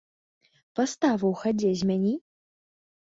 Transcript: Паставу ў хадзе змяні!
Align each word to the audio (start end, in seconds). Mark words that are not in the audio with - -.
Паставу 0.79 1.25
ў 1.31 1.35
хадзе 1.41 1.69
змяні! 1.83 2.15